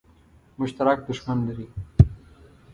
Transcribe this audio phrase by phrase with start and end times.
[0.59, 1.65] مشترک دښمن لري.